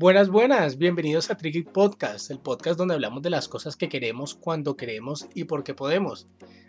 [0.00, 4.34] Buenas, buenas, bienvenidos a Tricky Podcast, el podcast donde hablamos de las cosas que queremos,
[4.34, 6.26] cuando queremos y porque podemos.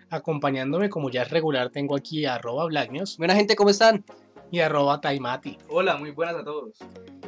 [0.09, 3.15] Acompañándome como ya es regular tengo aquí a arroba Blacknews.
[3.15, 4.03] Buena gente, ¿cómo están?
[4.51, 5.57] Y arroba Taimati.
[5.69, 6.77] Hola, muy buenas a todos.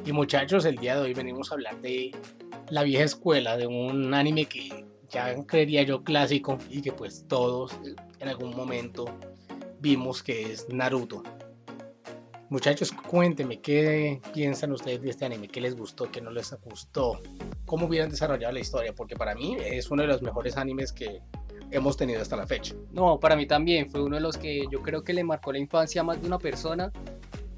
[0.06, 2.12] Y muchachos, el día de hoy venimos a hablar de
[2.68, 7.80] la vieja escuela, de un anime que ya creería yo clásico y que pues todos
[8.20, 9.06] en algún momento
[9.80, 11.24] vimos que es Naruto.
[12.50, 17.20] Muchachos, cuéntenme qué piensan ustedes de este anime, qué les gustó, qué no les gustó,
[17.66, 21.22] cómo hubieran desarrollado la historia, porque para mí es uno de los mejores animes que
[21.72, 22.76] hemos tenido hasta la fecha.
[22.92, 25.60] No, para mí también fue uno de los que yo creo que le marcó la
[25.60, 26.92] infancia a más de una persona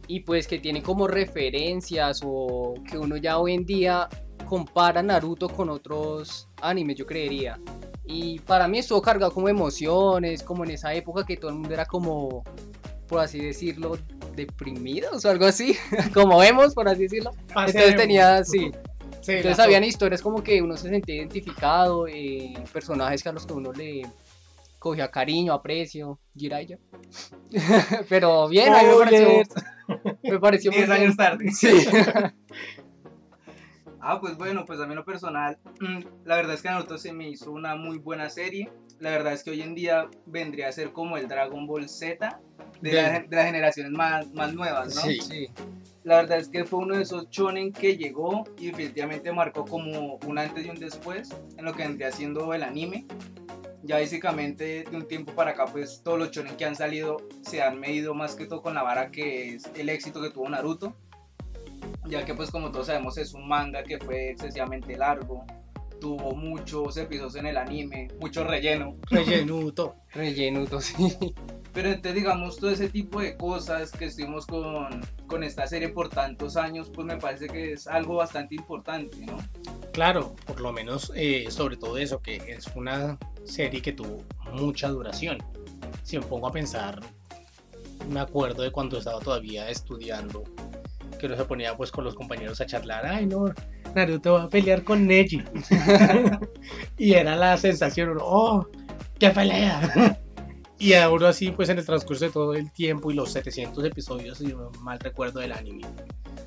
[0.07, 4.07] y pues que tiene como referencias o que uno ya hoy en día
[4.45, 7.59] compara Naruto con otros animes, yo creería.
[8.05, 11.73] Y para mí estuvo cargado como emociones, como en esa época que todo el mundo
[11.73, 12.43] era como,
[13.07, 13.97] por así decirlo,
[14.35, 15.75] deprimidos o algo así,
[16.13, 17.31] como vemos, por así decirlo.
[17.49, 18.71] Entonces tenía, sí.
[19.27, 23.73] Entonces habían historias como que uno se sentía identificado, eh, personajes a los que uno
[23.73, 24.03] le
[24.77, 26.77] cogía cariño, aprecio, Jiraiya.
[28.09, 29.27] Pero bien, a mí me pareció,
[30.23, 31.51] me pareció 10 años tarde.
[31.51, 31.87] Sí.
[34.05, 36.97] ah, pues bueno, pues a mí en lo personal, mm, la verdad es que Naruto
[36.97, 38.71] se me hizo una muy buena serie.
[38.99, 42.39] La verdad es que hoy en día vendría a ser como el Dragon Ball Z
[42.81, 45.01] de, la- de las generaciones más, más nuevas, ¿no?
[45.01, 45.19] Sí.
[45.19, 45.47] sí.
[46.03, 50.15] La verdad es que fue uno de esos shonen que llegó y definitivamente marcó como
[50.17, 53.05] un antes y un después en lo que vendría siendo el anime.
[53.83, 57.61] Ya básicamente de un tiempo para acá pues todos los shonen que han salido se
[57.61, 60.95] han medido más que todo con la vara que es el éxito que tuvo Naruto.
[62.07, 65.45] Ya que pues como todos sabemos es un manga que fue excesivamente largo,
[65.99, 68.95] tuvo muchos episodios en el anime, mucho relleno.
[69.09, 69.95] Rellenuto.
[70.13, 71.17] Rellenuto, sí.
[71.73, 76.09] Pero entonces, digamos, todo ese tipo de cosas que estuvimos con, con esta serie por
[76.09, 79.37] tantos años, pues me parece que es algo bastante importante, ¿no?
[79.91, 84.23] Claro, por lo menos eh, sobre todo eso, que es una serie que tuvo
[84.53, 85.37] mucha duración.
[86.03, 87.01] Si me pongo a pensar,
[88.09, 90.43] me acuerdo de cuando estaba todavía estudiando,
[91.25, 93.45] que uno se ponía pues con los compañeros a charlar, ay no,
[93.95, 95.43] Naruto va a pelear con Neji.
[96.97, 98.67] y era la sensación, uno, oh,
[99.19, 100.19] qué pelea.
[100.79, 104.37] y ahora así pues en el transcurso de todo el tiempo y los 700 episodios,
[104.37, 105.83] si no mal recuerdo del anime,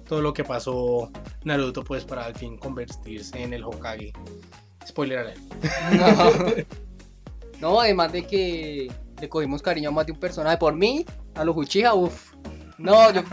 [0.09, 1.11] todo lo que pasó
[1.45, 4.13] Naruto pues para al fin convertirse en el Hokage.
[4.87, 5.41] Spoiler alert.
[5.93, 6.55] No.
[7.61, 8.89] No, además de que
[9.21, 10.57] le cogimos cariño a más de un personaje.
[10.59, 12.35] Por mí, a los Uchiha, uff.
[12.79, 13.25] No, yo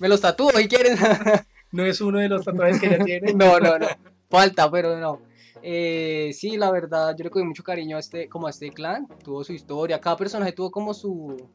[0.00, 0.98] me los tatúo si quieren.
[1.72, 3.32] No es uno de los tatuajes que ya tiene.
[3.34, 3.86] No, no, no.
[4.28, 5.20] Falta, pero no.
[5.62, 9.06] Eh, sí, la verdad, yo le cogí mucho cariño a este, como a este clan.
[9.22, 10.00] Tuvo su historia.
[10.00, 11.48] Cada personaje tuvo como su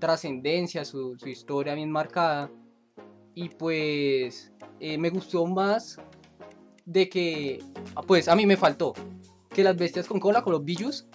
[0.00, 2.50] trascendencia, su, su historia bien marcada.
[3.36, 5.98] Y pues eh, me gustó más
[6.86, 7.62] de que,
[7.94, 8.94] ah, pues a mí me faltó
[9.50, 11.06] que las bestias con cola, con los billus,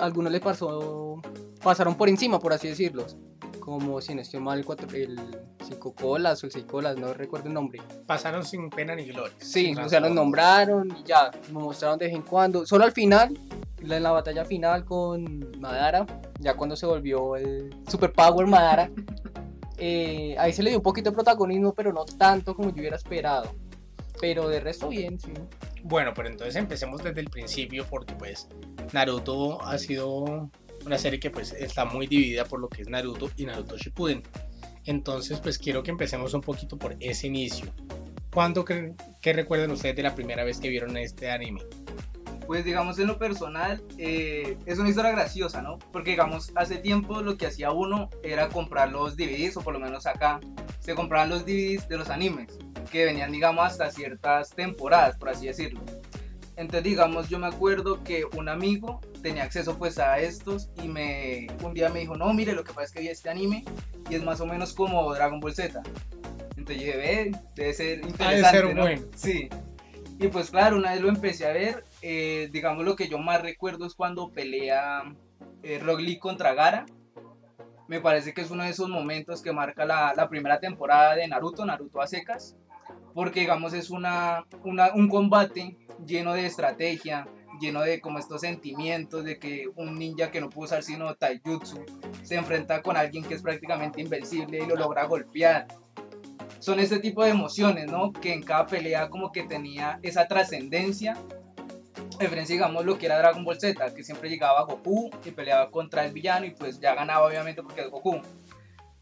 [0.00, 1.20] algunos le pasó,
[1.62, 3.06] pasaron por encima, por así decirlo.
[3.66, 5.18] Como si no estoy mal, el, cuatro, el
[5.66, 7.82] cinco colas o el seis colas, no recuerdo el nombre.
[8.06, 9.34] Pasaron sin pena ni gloria.
[9.38, 12.64] Sí, o sea, los nombraron y ya, lo mostraron de vez en cuando.
[12.64, 13.36] Solo al final,
[13.80, 16.06] en la batalla final con Madara,
[16.38, 18.88] ya cuando se volvió el Super Power Madara,
[19.78, 22.94] eh, ahí se le dio un poquito de protagonismo, pero no tanto como yo hubiera
[22.94, 23.52] esperado.
[24.20, 25.32] Pero de resto bien, sí.
[25.82, 28.46] Bueno, pero entonces empecemos desde el principio porque pues
[28.92, 30.50] Naruto ha sido
[30.86, 34.22] una serie que pues está muy dividida por lo que es Naruto y Naruto Shippuden.
[34.84, 37.66] Entonces pues quiero que empecemos un poquito por ese inicio.
[38.32, 41.62] ¿Cuándo creen, qué recuerdan ustedes de la primera vez que vieron este anime?
[42.46, 45.78] Pues digamos en lo personal, eh, es una historia graciosa, ¿no?
[45.90, 49.80] Porque digamos, hace tiempo lo que hacía uno era comprar los DVDs, o por lo
[49.80, 50.38] menos acá,
[50.78, 52.56] se compraban los DVDs de los animes,
[52.92, 55.80] que venían, digamos, hasta ciertas temporadas, por así decirlo.
[56.56, 61.48] Entonces, digamos, yo me acuerdo que un amigo tenía acceso pues a estos y me
[61.64, 63.64] un día me dijo, no, mire, lo que pasa es que vi este anime
[64.08, 65.82] y es más o menos como Dragon Ball Z.
[66.56, 68.82] Entonces dije, ve, debe ser interesante, ser ¿no?
[68.82, 69.02] bueno.
[69.16, 69.48] Sí.
[70.20, 73.42] Y pues claro, una vez lo empecé a ver, eh, digamos lo que yo más
[73.42, 75.02] recuerdo es cuando pelea
[75.64, 76.86] eh, Rock Lee contra Gara.
[77.88, 81.26] Me parece que es uno de esos momentos que marca la, la primera temporada de
[81.26, 82.56] Naruto, Naruto a secas,
[83.12, 85.76] porque digamos es una, una- un combate
[86.06, 87.26] lleno de estrategia,
[87.60, 91.84] lleno de como estos sentimientos de que un ninja que no pudo usar sino taijutsu
[92.22, 95.66] se enfrenta con alguien que es prácticamente invencible y lo logra golpear.
[96.58, 98.12] Son este tipo de emociones, ¿no?
[98.12, 101.16] Que en cada pelea como que tenía esa trascendencia.
[102.18, 106.04] Diferencia, digamos, lo que era Dragon Ball Z, que siempre llegaba Goku y peleaba contra
[106.04, 108.20] el villano y pues ya ganaba obviamente porque es Goku.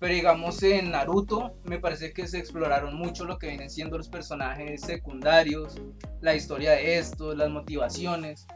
[0.05, 4.11] Pero digamos en Naruto me parece que se exploraron mucho lo que vienen siendo los
[4.11, 5.81] personajes secundarios,
[6.21, 8.47] la historia de estos, las motivaciones.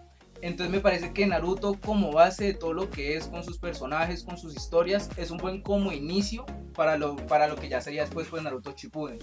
[0.43, 4.25] Entonces me parece que Naruto como base de todo lo que es con sus personajes,
[4.25, 8.03] con sus historias, es un buen como inicio para lo, para lo que ya sería
[8.03, 9.19] después pues Naruto Shippuden.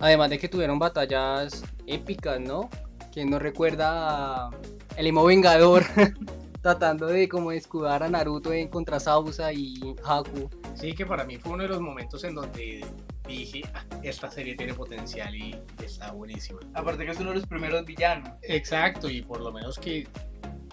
[0.00, 2.68] Además de que tuvieron batallas épicas, ¿no?
[3.12, 4.50] Quien no recuerda a
[4.96, 5.84] el Emo Vengador
[6.60, 10.50] tratando de como escudar a Naruto en contra Sausa y Haku.
[10.76, 12.84] Sí, que para mí fue uno de los momentos en donde
[13.26, 16.60] dije, "Ah, esta serie tiene potencial y está buenísima.
[16.74, 18.30] Aparte que es uno de los primeros villanos.
[18.42, 20.06] Exacto, y por lo menos que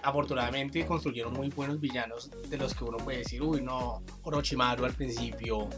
[0.02, 4.92] afortunadamente construyeron muy buenos villanos de los que uno puede decir, uy, no, Orochimaru al
[4.92, 5.68] principio,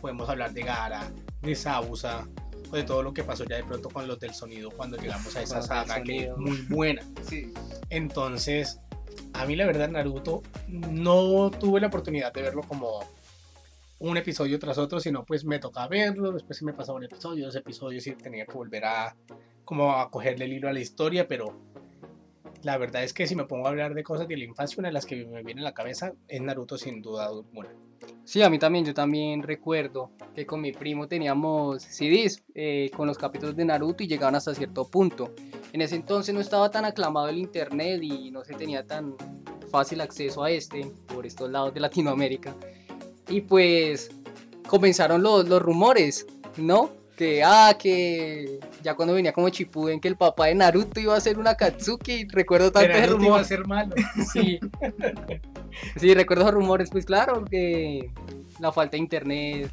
[0.00, 2.26] podemos hablar de Gara, de Sausa,
[2.70, 5.34] o de todo lo que pasó ya de pronto con los del sonido cuando llegamos
[5.36, 7.02] a esa saga que es muy buena.
[7.28, 7.52] Sí.
[7.90, 8.80] Entonces,
[9.34, 13.04] a mí la verdad Naruto no tuve la oportunidad de verlo como
[14.00, 17.46] un episodio tras otro, sino pues me tocaba verlo, después se me pasaba un episodio,
[17.46, 19.16] dos episodios y tenía que volver a
[19.64, 21.54] como a cogerle el hilo a la historia, pero
[22.62, 24.88] la verdad es que si me pongo a hablar de cosas de la infancia, una
[24.88, 27.68] de las que me viene a la cabeza es Naruto sin duda alguna.
[28.24, 33.06] Sí, a mí también, yo también recuerdo que con mi primo teníamos CDs eh, con
[33.06, 35.34] los capítulos de Naruto y llegaban hasta cierto punto.
[35.72, 39.14] En ese entonces no estaba tan aclamado el internet y no se tenía tan
[39.70, 42.56] fácil acceso a este por estos lados de Latinoamérica.
[43.30, 44.10] Y pues
[44.66, 46.90] comenzaron los, los rumores, ¿no?
[47.16, 51.20] Que, ah, que ya cuando venía como Chipuden, que el papá de Naruto iba a
[51.20, 53.94] ser una Katsuki, recuerdo tanto Pero ese Naruto iba a ser malo.
[54.32, 54.58] Sí.
[55.96, 58.10] sí, recuerdo esos rumores, pues claro, que
[58.58, 59.70] la falta de internet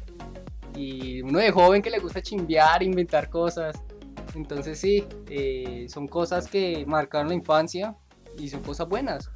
[0.76, 3.76] y uno de joven que le gusta chimbear, inventar cosas.
[4.34, 7.96] Entonces sí, eh, son cosas que marcaron la infancia
[8.38, 9.30] y son cosas buenas.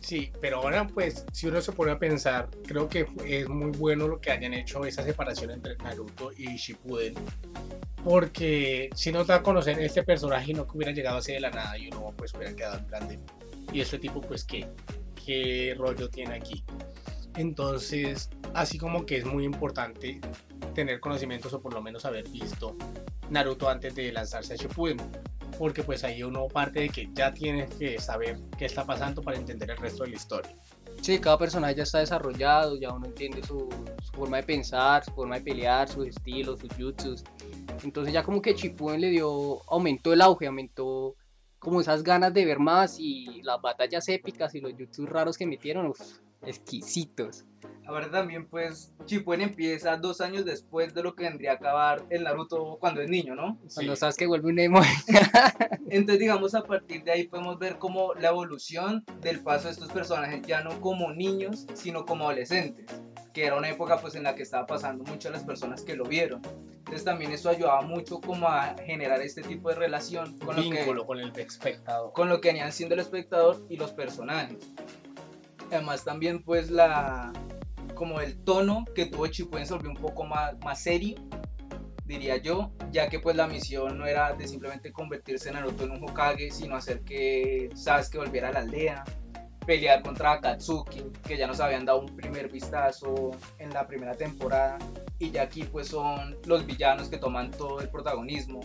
[0.00, 4.08] Sí, pero ahora pues si uno se pone a pensar, creo que es muy bueno
[4.08, 7.14] lo que hayan hecho esa separación entre Naruto y Shippuden,
[8.04, 11.50] porque si nos da a conocer este personaje no que hubiera llegado así de la
[11.50, 13.18] nada y uno pues hubiera quedado en plan de,
[13.72, 14.66] y este tipo pues qué,
[15.24, 16.64] qué rollo tiene aquí.
[17.36, 20.20] Entonces, así como que es muy importante
[20.74, 22.76] tener conocimientos o por lo menos haber visto
[23.30, 24.98] Naruto antes de lanzarse a Shippuden,
[25.58, 29.36] porque pues ahí uno parte de que ya tienes que saber qué está pasando para
[29.36, 30.54] entender el resto de la historia.
[31.00, 33.68] Sí, cada personaje ya está desarrollado, ya uno entiende su,
[34.02, 37.24] su forma de pensar, su forma de pelear, sus estilos, sus jutsus.
[37.84, 41.14] Entonces ya como que Shippuden le dio, aumentó el auge, aumentó
[41.58, 45.46] como esas ganas de ver más y las batallas épicas y los jutsus raros que
[45.46, 46.00] metieron, uf,
[46.42, 47.44] exquisitos.
[47.86, 52.24] Ahora también pues Shippuden empieza dos años después de lo que vendría a acabar el
[52.24, 53.58] Naruto cuando es niño, ¿no?
[53.74, 54.80] Cuando sabes que vuelve un emo.
[55.90, 59.90] Entonces digamos a partir de ahí podemos ver como la evolución del paso de estos
[59.90, 62.86] personajes ya no como niños sino como adolescentes
[63.32, 65.96] que era una época pues en la que estaba pasando mucho a las personas que
[65.96, 66.42] lo vieron
[66.88, 70.86] entonces también eso ayudaba mucho como a generar este tipo de relación con lo que
[71.04, 72.14] con el espectador.
[72.14, 74.56] con lo que venían siendo el espectador y los personajes.
[75.70, 77.32] Además también pues la
[77.94, 81.16] como el tono que tuvo Shippuden se volvió un poco más, más serio,
[82.04, 85.90] diría yo, ya que pues la misión no era de simplemente convertirse en Naruto en
[85.90, 89.04] un Hokage, sino hacer que Sasuke volviera a la aldea,
[89.66, 94.78] pelear contra Akatsuki, que ya nos habían dado un primer vistazo en la primera temporada,
[95.18, 98.60] y ya aquí pues son los villanos que toman todo el protagonismo.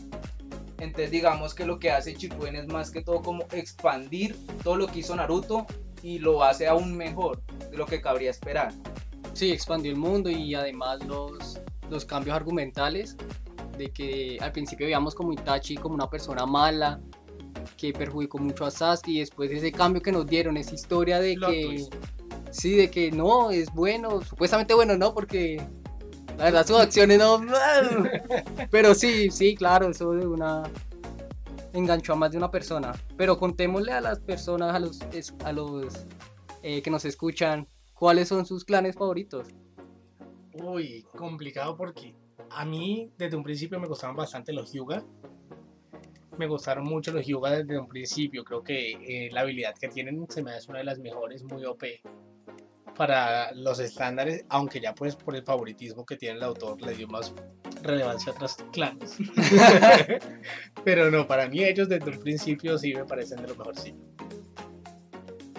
[0.80, 4.86] Entonces digamos que lo que hace Shippuden es más que todo como expandir todo lo
[4.88, 5.66] que hizo Naruto
[6.04, 7.42] y lo hace aún mejor
[7.72, 8.74] de lo que cabría esperar.
[9.34, 13.16] Sí, expandió el mundo y además los, los cambios argumentales
[13.78, 17.00] de que al principio veíamos como Itachi como una persona mala
[17.78, 21.34] que perjudicó mucho a Sasuke y después ese cambio que nos dieron, esa historia de
[21.36, 21.96] Plot que twist.
[22.52, 25.66] sí, de que no, es bueno, supuestamente bueno, no, porque
[26.38, 27.42] la verdad sus acciones no,
[28.72, 30.64] pero sí, sí, claro, eso de una
[31.74, 35.00] enganchó a más de una persona, pero contémosle a las personas, a los,
[35.44, 36.06] a los
[36.62, 39.48] eh, que nos escuchan, cuáles son sus clanes favoritos.
[40.54, 42.16] Uy, complicado porque
[42.52, 45.04] a mí desde un principio me gustaron bastante los Hyuga.
[46.38, 48.44] Me gustaron mucho los Hyuga desde un principio.
[48.44, 51.66] Creo que eh, la habilidad que tienen se me hace una de las mejores, muy
[51.66, 51.84] OP
[52.96, 57.08] para los estándares, aunque ya pues por el favoritismo que tiene el autor le dio
[57.08, 57.34] más
[57.82, 59.18] relevancia a otros clanes.
[60.84, 63.96] Pero no, para mí ellos desde un principio sí me parecen de lo mejor, sí.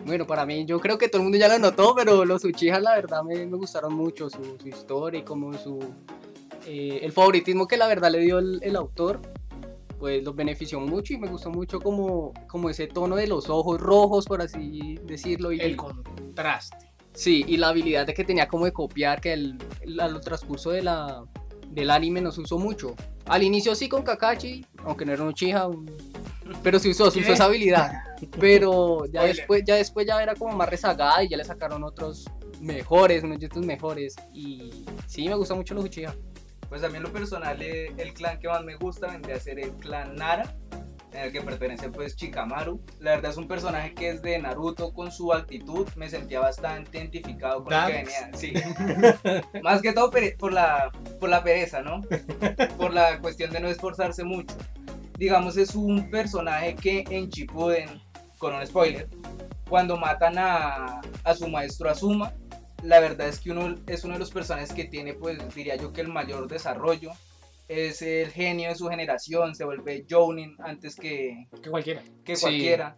[0.07, 2.83] Bueno, para mí, yo creo que todo el mundo ya lo notó, pero los Uchijas
[2.83, 5.79] la verdad me, me gustaron mucho, su, su historia y como su...
[6.67, 9.23] eh, el favoritismo que la verdad le dio el, el autor,
[9.99, 13.81] pues los benefició mucho y me gustó mucho como, como ese tono de los ojos
[13.81, 15.53] rojos, por así decirlo.
[15.53, 16.94] Y, El contraste.
[17.15, 19.59] Sí, y la habilidad de que tenía como de copiar, que el,
[20.01, 21.23] al transcurso de la,
[21.71, 22.95] del anime no se usó mucho.
[23.27, 25.91] Al inicio sí con Kakashi, aunque no era un Uchiha, un-
[26.63, 27.93] pero se usó, usó esa habilidad.
[28.39, 32.27] Pero ya después, ya después ya era como más rezagada y ya le sacaron otros
[32.61, 34.17] mejores, unos jutsus mejores.
[34.35, 36.15] Y sí, me gusta mucho los Uchiha.
[36.69, 39.41] Pues a mí en lo personal eh, el clan que más me gusta vendría a
[39.41, 40.55] ser el clan Nara,
[41.15, 42.81] en el que pertenece pues Chikamaru.
[42.99, 46.99] La verdad es un personaje que es de Naruto con su actitud, me sentía bastante
[46.99, 48.31] identificado con lo que venía.
[48.35, 48.53] Sí.
[49.63, 50.91] Más que todo por la,
[51.21, 52.01] por la pereza, ¿no?
[52.77, 54.57] Por la cuestión de no esforzarse mucho.
[55.17, 58.03] Digamos, es un personaje que en Shippuden,
[58.39, 59.09] con un spoiler,
[59.69, 62.33] cuando matan a, a su maestro Asuma,
[62.83, 65.93] la verdad es que uno es uno de los personajes que tiene, pues diría yo
[65.93, 67.13] que el mayor desarrollo.
[67.69, 72.03] Es el genio de su generación, se vuelve Jounin antes que, Que cualquiera.
[72.25, 72.43] que Sí.
[72.43, 72.97] cualquiera.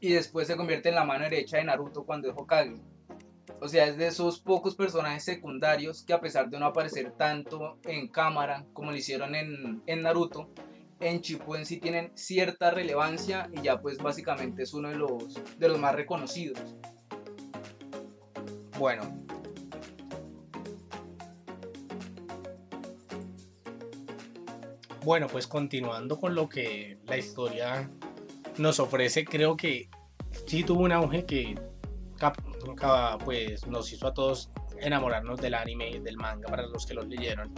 [0.00, 2.74] Y después se convierte en la mano derecha de Naruto cuando es Hokage.
[3.60, 7.78] O sea, es de esos pocos personajes secundarios que a pesar de no aparecer tanto
[7.84, 10.48] en cámara como lo hicieron en, en Naruto,
[11.00, 15.68] en Shippuden sí tienen cierta relevancia y ya pues básicamente es uno de los, de
[15.68, 16.58] los más reconocidos.
[18.78, 19.02] Bueno.
[25.04, 27.90] Bueno, pues continuando con lo que la historia
[28.58, 29.88] nos ofrece, creo que
[30.46, 31.54] sí tuvo un auge que
[33.24, 37.06] pues, nos hizo a todos enamorarnos del anime y del manga para los que los
[37.08, 37.50] leyeron.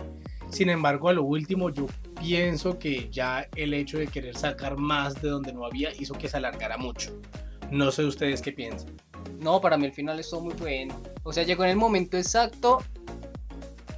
[0.51, 1.87] Sin embargo, a lo último yo
[2.21, 6.29] pienso que ya el hecho de querer sacar más de donde no había hizo que
[6.29, 7.19] se alargara mucho.
[7.71, 8.95] No sé ustedes qué piensan.
[9.41, 11.01] No, para mí el final estuvo muy bueno.
[11.23, 12.83] O sea, llegó en el momento exacto,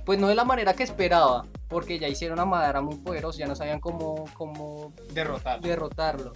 [0.06, 3.46] pues no de la manera que esperaba, porque ya hicieron a Madara muy poderoso, ya
[3.46, 5.60] no sabían cómo, cómo Derrotar.
[5.60, 6.32] derrotarlo.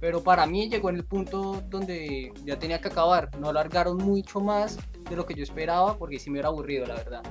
[0.00, 3.30] Pero para mí llegó en el punto donde ya tenía que acabar.
[3.38, 6.94] No alargaron mucho más de lo que yo esperaba, porque sí me era aburrido, la
[6.94, 7.22] verdad.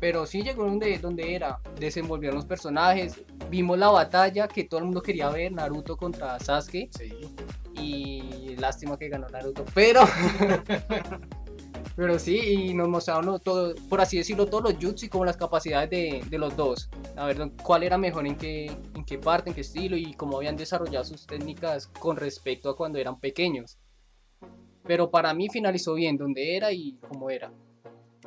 [0.00, 1.60] Pero sí llegó donde, donde era.
[1.78, 3.22] Desenvolvieron los personajes.
[3.50, 6.88] Vimos la batalla que todo el mundo quería ver, Naruto contra Sasuke.
[6.96, 7.12] Sí.
[7.74, 9.64] Y lástima que ganó Naruto.
[9.74, 10.00] Pero.
[11.96, 15.36] pero sí, y nos mostraron todo, por así decirlo, todos los jutsu y como las
[15.36, 16.90] capacidades de, de los dos.
[17.16, 20.36] A ver cuál era mejor en qué, en qué parte, en qué estilo y cómo
[20.36, 23.78] habían desarrollado sus técnicas con respecto a cuando eran pequeños.
[24.84, 27.52] Pero para mí finalizó bien donde era y cómo era.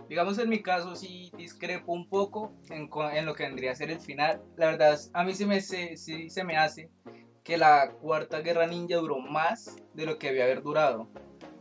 [0.10, 3.92] Digamos en mi caso sí discrepo un poco en, en lo que vendría a ser
[3.92, 4.42] el final.
[4.56, 6.90] La verdad, a mí sí me, se, sí se me hace
[7.44, 11.08] que la cuarta guerra ninja duró más de lo que debía haber durado.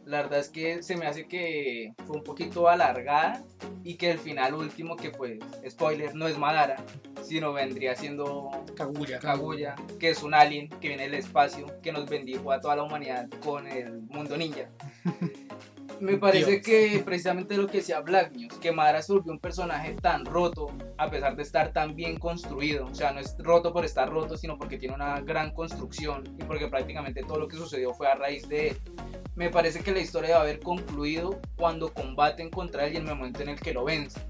[0.06, 3.42] La verdad es que se me hace que fue un poquito alargada
[3.82, 6.76] y que el final último, que pues, spoiler, no es Madara,
[7.22, 9.18] sino vendría siendo Kaguya.
[9.18, 12.84] Kaguya, que es un alien que viene del espacio, que nos bendijo a toda la
[12.84, 14.68] humanidad con el mundo ninja.
[16.00, 16.62] Me parece Dios.
[16.64, 20.68] que precisamente lo que decía Black News, que Madara se volvió un personaje tan roto,
[20.98, 22.86] a pesar de estar tan bien construido.
[22.86, 26.44] O sea, no es roto por estar roto, sino porque tiene una gran construcción y
[26.44, 28.80] porque prácticamente todo lo que sucedió fue a raíz de él.
[29.34, 33.14] Me parece que la historia debe haber concluido cuando combaten contra él y en el
[33.14, 34.20] momento en el que lo vence.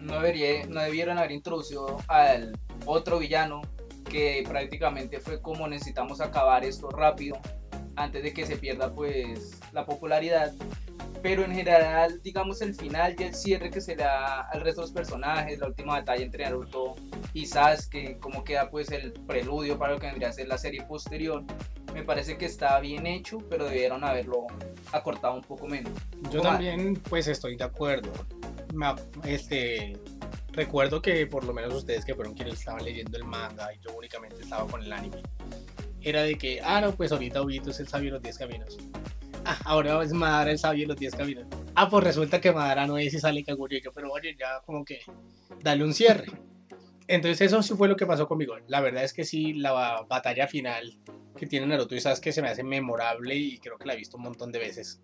[0.00, 3.62] No, debería, no debieron haber introducido al otro villano
[4.10, 7.40] que prácticamente fue como necesitamos acabar esto rápido
[7.96, 10.52] antes de que se pierda pues la popularidad.
[11.22, 14.80] Pero en general digamos el final y el cierre que se le da al resto
[14.80, 16.96] de los personajes la última batalla entre Naruto
[17.32, 20.82] y Sasuke como queda pues el preludio para lo que vendría a ser la serie
[20.82, 21.44] posterior
[21.94, 24.46] me parece que está bien hecho pero debieron haberlo
[24.92, 25.92] acortado un poco menos.
[26.30, 28.10] Yo también, pues estoy de acuerdo.
[29.24, 29.98] Este,
[30.52, 33.94] recuerdo que por lo menos ustedes que fueron quienes estaban leyendo el manga y yo
[33.96, 35.22] únicamente estaba con el anime,
[36.04, 38.78] era de que, ah, no, pues ahorita Obito es el sabio de los 10 caminos.
[39.44, 41.46] Ah, ahora es Madara el sabio de los 10 caminos.
[41.74, 44.84] Ah, pues resulta que Madara no es y sale Kaguya yo, pero oye, ya como
[44.84, 45.00] que
[45.62, 46.26] dale un cierre.
[47.08, 48.54] Entonces eso sí fue lo que pasó conmigo.
[48.68, 50.96] La verdad es que sí, la ba- batalla final
[51.36, 54.16] que tiene Naruto y Sasuke se me hace memorable y creo que la he visto
[54.16, 55.00] un montón de veces.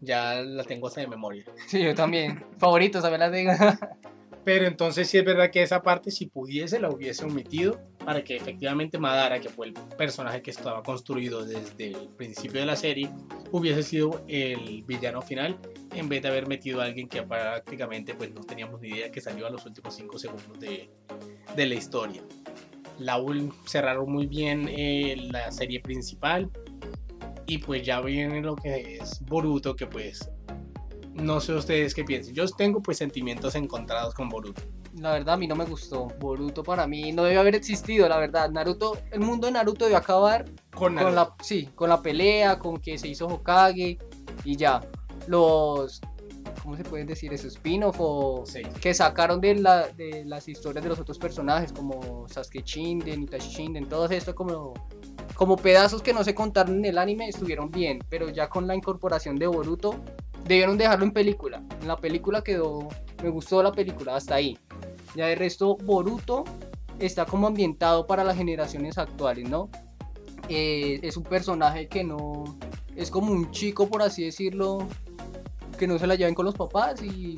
[0.00, 1.44] Ya la tengo hasta de memoria.
[1.66, 2.44] Sí, yo también.
[2.58, 3.50] Favoritos, ver las digo.
[4.46, 8.36] Pero entonces sí es verdad que esa parte, si pudiese, la hubiese omitido para que
[8.36, 13.10] efectivamente Madara, que fue el personaje que estaba construido desde el principio de la serie,
[13.50, 15.58] hubiese sido el villano final,
[15.96, 19.20] en vez de haber metido a alguien que prácticamente pues no teníamos ni idea que
[19.20, 20.90] salió a los últimos 5 segundos de,
[21.56, 22.22] de la historia.
[23.00, 23.20] La
[23.66, 26.48] cerraron muy bien eh, la serie principal
[27.48, 30.30] y pues ya viene lo que es Boruto, que pues
[31.16, 32.34] no sé ustedes qué piensen.
[32.34, 34.62] Yo tengo pues sentimientos encontrados con Boruto.
[34.98, 36.06] La verdad a mí no me gustó.
[36.20, 38.50] Boruto para mí no debe haber existido, la verdad.
[38.50, 40.44] Naruto, el mundo de Naruto debió acabar
[40.74, 43.98] Con, con la, sí, con la pelea, con que se hizo Hokage
[44.44, 44.80] y ya.
[45.26, 46.00] Los,
[46.62, 47.46] ¿cómo se puede decir eso?
[47.48, 48.62] Spin-off o Sí.
[48.80, 53.48] que sacaron de, la, de las historias de los otros personajes como Sasuke Shinden, Itachi
[53.50, 54.72] Shinden, todo esto como,
[55.34, 58.74] como pedazos que no se contaron en el anime estuvieron bien, pero ya con la
[58.74, 59.96] incorporación de Boruto
[60.46, 61.62] debieron dejarlo en película.
[61.80, 62.88] En la película quedó,
[63.22, 64.58] me gustó la película, hasta ahí.
[65.14, 66.44] Ya de resto, Boruto
[66.98, 69.68] está como ambientado para las generaciones actuales, ¿no?
[70.48, 72.44] Eh, es un personaje que no,
[72.94, 74.86] es como un chico, por así decirlo,
[75.78, 77.34] que no se la lleven con los papás y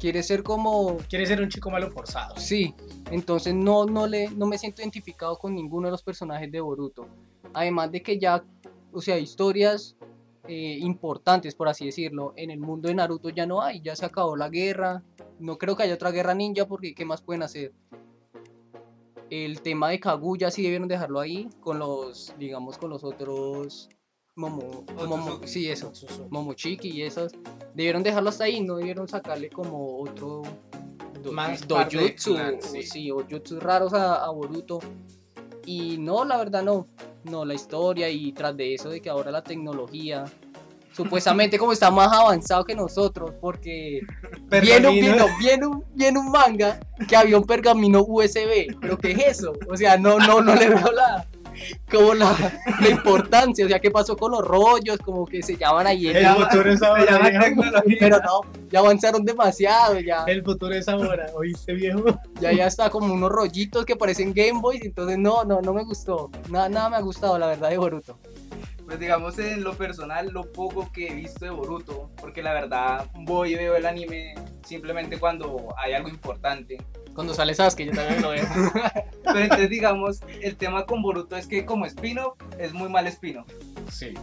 [0.00, 2.36] quiere ser como Quiere ser un chico malo forzado.
[2.36, 2.74] Sí,
[3.10, 7.06] entonces no, no, le, no me siento identificado con ninguno de los personajes de Boruto.
[7.54, 8.42] Además de que ya,
[8.92, 9.96] o sea, historias
[10.48, 14.06] eh, importantes, por así decirlo, en el mundo de Naruto ya no hay, ya se
[14.06, 15.02] acabó la guerra.
[15.38, 17.72] No creo que haya otra guerra ninja porque ¿qué más pueden hacer?
[19.30, 23.88] El tema de Kaguya sí debieron dejarlo ahí con los, digamos, con los otros
[24.36, 25.92] Momo, Momo sí, eso.
[26.30, 27.32] Momochiki y esos.
[27.74, 30.42] Debieron dejarlo hasta ahí, no debieron sacarle como otro
[31.22, 32.82] do- Más dojutsu, clan, sí.
[32.84, 34.78] sí, o jutsus raros a, a Boruto.
[35.68, 36.86] Y no, la verdad no.
[37.24, 40.24] No, la historia y tras de eso de que ahora la tecnología
[40.96, 44.00] supuestamente como está más avanzado que nosotros porque
[44.62, 49.10] viene un, viene, viene un, viene un manga que había un pergamino USB, pero ¿qué
[49.10, 49.52] es eso?
[49.68, 51.26] O sea, no, no, no le veo la,
[51.90, 52.34] como la,
[52.80, 54.98] la importancia, o sea, ¿qué pasó con los rollos?
[55.04, 57.18] Como que se llaman ahí, El futuro es ahora.
[57.18, 57.44] viejo.
[57.44, 57.96] tecnología.
[58.00, 61.26] pero no, ya avanzaron demasiado, ya, El futuro es ahora.
[61.34, 62.04] ¿Oíste, viejo?
[62.40, 65.84] ya, ya está como unos rollitos que parecen Game Boys, entonces no, no, no me
[65.84, 68.18] gustó, nada, nada me ha gustado, la verdad, de Boruto.
[68.84, 73.06] Pues digamos en lo personal, lo poco que he visto de Boruto, porque la verdad
[73.14, 74.34] voy y veo el anime
[74.64, 76.78] simplemente cuando hay algo importante.
[77.18, 78.44] Cuando sale Sasuke, yo también lo veo.
[79.24, 83.44] Pero entonces digamos, el tema con Boruto es que como espino es muy mal espino.
[83.90, 84.14] Sí.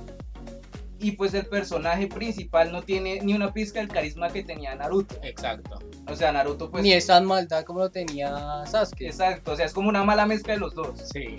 [0.98, 5.18] Y pues el personaje principal no tiene ni una pizca del carisma que tenía Naruto.
[5.24, 5.80] Exacto.
[6.08, 6.84] O sea, Naruto pues...
[6.84, 9.08] Ni es tan maldad como lo tenía Sasuke.
[9.08, 10.98] Exacto, o sea, es como una mala mezcla de los dos.
[11.12, 11.36] Sí.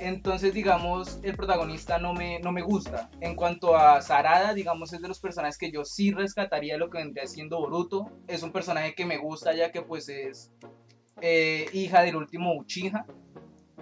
[0.00, 3.08] Entonces, digamos, el protagonista no me, no me gusta.
[3.22, 6.90] En cuanto a Sarada, digamos, es de los personajes que yo sí rescataría de lo
[6.90, 8.10] que vendría siendo Boruto.
[8.28, 10.52] Es un personaje que me gusta ya que pues es
[11.20, 13.06] eh, hija del último Uchiha.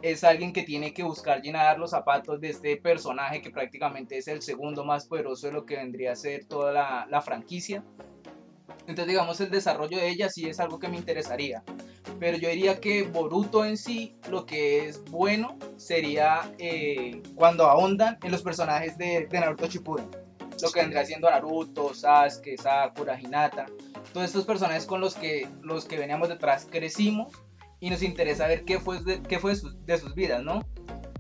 [0.01, 4.29] Es alguien que tiene que buscar llenar los zapatos de este personaje que prácticamente es
[4.29, 7.83] el segundo más poderoso de lo que vendría a ser toda la, la franquicia.
[8.81, 11.63] Entonces, digamos, el desarrollo de ella sí es algo que me interesaría.
[12.19, 18.19] Pero yo diría que Boruto en sí, lo que es bueno sería eh, cuando ahondan
[18.23, 20.09] en los personajes de, de Naruto Shippuden.
[20.63, 23.67] Lo que vendría siendo Naruto, Sasuke, Sakura, Hinata.
[24.19, 27.33] Todos estos personajes con los que, los que veníamos detrás crecimos
[27.79, 30.67] y nos interesa ver qué fue de, qué fue de sus, de sus vidas, ¿no?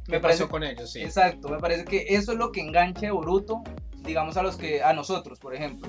[0.05, 0.91] ¿Qué pasó con ellos?
[0.91, 1.03] Sí.
[1.03, 3.63] Exacto, me parece que eso es lo que engancha de Boruto,
[3.99, 5.89] digamos a los que a nosotros, por ejemplo.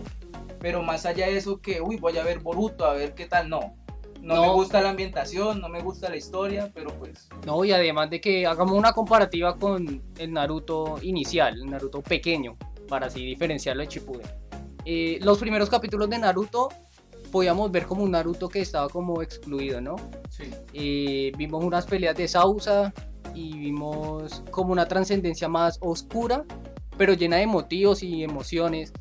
[0.60, 3.50] Pero más allá de eso que, uy, voy a ver Boruto, a ver qué tal,
[3.50, 3.76] no.
[4.22, 4.42] No, No.
[4.44, 8.22] me gusta la ambientación, no me gusta la historia, pero pues No, y además de
[8.22, 12.56] que hagamos una comparativa con el Naruto inicial, el Naruto pequeño,
[12.88, 14.28] para así diferenciarlo de Shippuden.
[14.86, 16.70] Eh, los primeros capítulos de Naruto
[17.30, 19.96] podíamos ver como un Naruto que estaba como excluido, ¿no?
[20.30, 20.52] sí.
[20.74, 22.94] Eh, vimos unas peleas de Sausa
[23.34, 26.44] y vimos como una trascendencia más oscura,
[26.98, 28.92] pero llena de motivos y emociones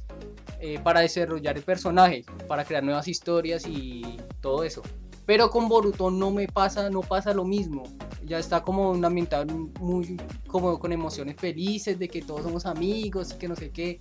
[0.61, 4.03] eh, para desarrollar el personaje, para crear nuevas historias y
[4.41, 4.83] todo eso.
[5.25, 7.83] Pero con Boruto no me pasa, no pasa lo mismo.
[8.25, 9.47] Ya está como un ambientado
[9.79, 14.01] muy como con emociones felices de que todos somos amigos, que no sé qué.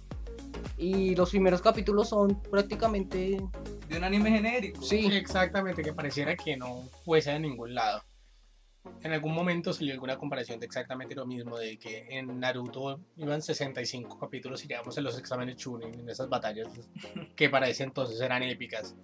[0.78, 3.42] Y los primeros capítulos son prácticamente
[3.90, 4.82] De un anime genérico.
[4.82, 8.04] sí, Exactamente, que pareciera que no fuese de ningún lado.
[9.04, 13.42] En algún momento salió alguna comparación de exactamente lo mismo, de que en Naruto iban
[13.42, 16.70] 65 capítulos y llegamos en los exámenes Chunin, en esas batallas
[17.36, 18.96] que para ese entonces eran épicas.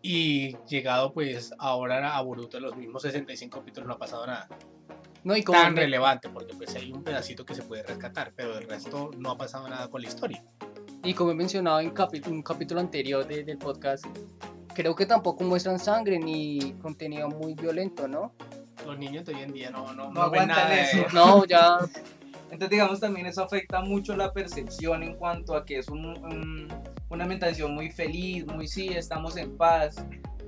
[0.00, 4.48] Y llegado pues ahora a Boruto en los mismos 65 capítulos no ha pasado nada
[5.24, 8.58] no y como tan relevante, porque pues hay un pedacito que se puede rescatar, pero
[8.58, 10.44] el resto no ha pasado nada con la historia.
[11.04, 11.92] Y como he mencionado en
[12.28, 14.04] un capítulo anterior de- del podcast,
[14.74, 18.32] creo que tampoco muestran sangre ni contenido muy violento, ¿no?
[18.86, 20.96] Los niños de hoy en día no, no, No no ven aguantan nada de eso.
[21.06, 21.08] eso.
[21.14, 21.78] No, ya
[22.44, 26.68] Entonces, digamos, también eso afecta mucho la percepción en cuanto a que es un- un-
[27.08, 29.96] una ambientación muy feliz, muy sí, estamos en paz.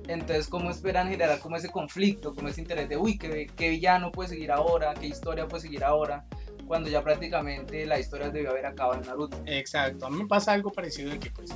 [0.07, 4.11] Entonces, ¿cómo esperan generar como ese conflicto, como ese interés de, uy, ¿qué, qué villano
[4.11, 4.93] puede seguir ahora?
[4.93, 6.23] ¿Qué historia puede seguir ahora?
[6.67, 9.41] Cuando ya prácticamente la historia debió haber acabado en Naruto.
[9.45, 11.51] Exacto, a mí me pasa algo parecido de que pues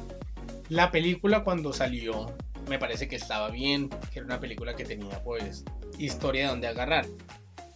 [0.69, 2.31] la película cuando salió
[2.67, 5.65] me parece que estaba bien, que era una película que tenía pues
[5.97, 7.05] historia de donde agarrar,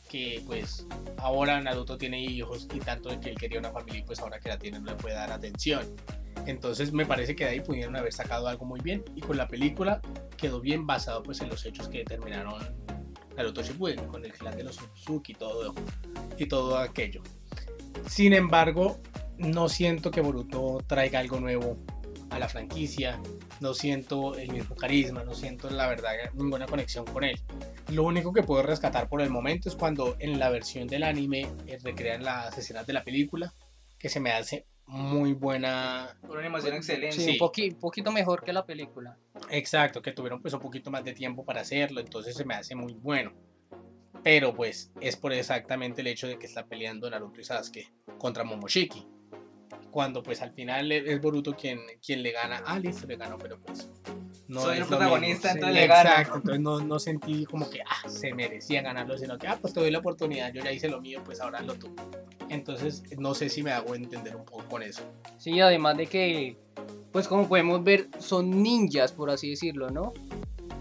[0.08, 0.86] que pues
[1.18, 4.40] ahora Naruto tiene hijos y tanto de que él quería una familia y pues ahora
[4.40, 5.96] que la tiene no le puede dar atención.
[6.46, 9.48] Entonces me parece que de ahí pudieron haber sacado algo muy bien y con la
[9.48, 10.02] película
[10.38, 12.62] quedó bien basado pues en los hechos que determinaron
[13.36, 15.74] Naruto Shippuden con el clan de los Suzuki y todo
[16.38, 17.22] y todo aquello.
[18.08, 19.00] Sin embargo,
[19.38, 21.78] no siento que Boruto traiga algo nuevo
[22.30, 23.22] a la franquicia,
[23.60, 27.40] no siento el mismo carisma, no siento la verdad ninguna conexión con él.
[27.90, 31.48] Lo único que puedo rescatar por el momento es cuando en la versión del anime
[31.68, 33.54] eh, recrean las escenas de la película,
[34.00, 36.18] que se me hace muy buena.
[36.24, 37.18] Una animación excelente.
[37.18, 39.18] Sí, un poquito mejor que la película.
[39.50, 42.76] Exacto, que tuvieron pues un poquito más de tiempo para hacerlo, entonces se me hace
[42.76, 43.34] muy bueno.
[44.24, 48.44] Pero pues es por exactamente el hecho de que está peleando Naruto y Sasuke contra
[48.44, 49.06] Momoshiki
[49.94, 52.64] cuando pues al final es Boruto quien, quien le gana.
[52.66, 53.90] Ah, listo, le ganó, pero pues
[54.48, 56.12] no Soy el protagonista, entonces le gana.
[56.12, 59.74] Exacto, entonces no, no, sentí como que ah, se merecía ganarlo, sino que ah, pues
[59.74, 61.94] te doy la oportunidad, yo ya hice lo mío, pues ahora lo tú.
[62.50, 65.04] Entonces no sé si me hago entender un poco con eso.
[65.38, 66.58] Sí, además de que,
[67.12, 70.14] pues como podemos ver, son ninjas, por así decirlo, ¿no?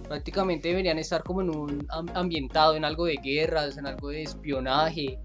[0.08, 5.18] Prácticamente deberían estar como en un ambientado, en algo de guerras, en algo de espionaje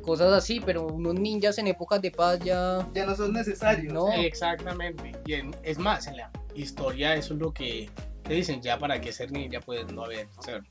[0.00, 2.86] cosas así, pero unos ninjas en épocas de paz ya...
[2.94, 3.92] Ya no son necesarios.
[3.92, 4.10] No.
[4.12, 5.12] exactamente.
[5.26, 7.88] Y es más, en la historia eso es lo que
[8.22, 10.62] te dicen, ya para que ser ninja puedes no haber ser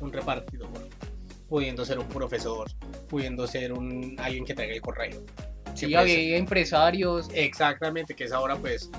[0.00, 0.68] un repartidor,
[1.48, 2.70] pudiendo ser un profesor,
[3.08, 5.24] pudiendo ser un alguien que traiga el correo.
[5.74, 7.28] Sí, había empresarios.
[7.32, 8.90] Exactamente, que es ahora pues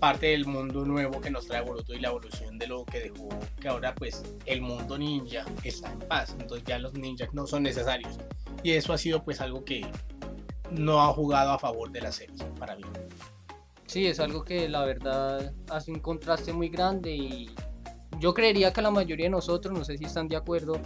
[0.00, 3.28] parte del mundo nuevo que nos trae Boruto y la evolución de lo que dejó
[3.60, 7.64] que ahora pues el mundo ninja está en paz entonces ya los ninjas no son
[7.64, 8.16] necesarios
[8.62, 9.84] y eso ha sido pues algo que
[10.70, 12.84] no ha jugado a favor de la serie para mí.
[13.88, 17.50] Sí, es algo que la verdad hace un contraste muy grande y
[18.20, 20.78] yo creería que la mayoría de nosotros, no sé si están de acuerdo,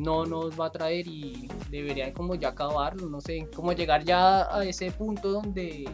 [0.00, 4.42] no nos va a traer y deberían como ya acabarlo, no sé, como llegar ya
[4.56, 5.90] a ese punto donde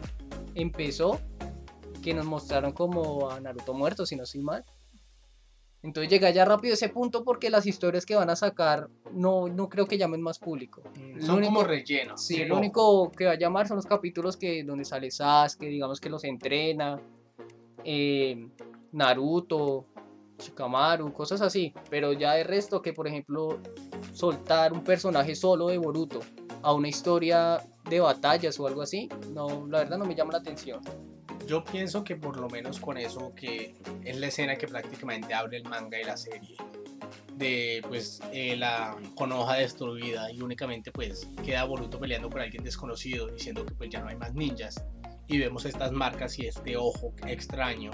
[0.54, 1.18] empezó,
[2.02, 4.62] que nos mostraron como a Naruto muerto, si no estoy mal.
[5.82, 9.68] Entonces llega ya rápido ese punto porque las historias que van a sacar no, no
[9.68, 10.82] creo que llamen más público.
[10.94, 12.24] Mm, son como rellenos.
[12.24, 16.00] Sí, lo único que va a llamar son los capítulos que donde sale Sasuke, digamos
[16.00, 17.00] que los entrena,
[17.84, 18.48] eh,
[18.92, 19.86] Naruto,
[20.38, 21.74] Shikamaru, cosas así.
[21.90, 23.58] Pero ya de resto que por ejemplo
[24.12, 26.20] soltar un personaje solo de Boruto
[26.62, 30.38] a una historia de batallas o algo así, no, la verdad no me llama la
[30.38, 30.80] atención
[31.46, 33.74] yo pienso que por lo menos con eso que
[34.04, 36.56] es la escena que prácticamente abre el manga y la serie
[37.36, 38.96] de pues eh, la
[39.56, 44.08] destruida y únicamente pues queda Boruto peleando con alguien desconocido diciendo que pues ya no
[44.08, 44.84] hay más ninjas.
[45.28, 47.90] Y vemos estas marcas y este ojo extraño.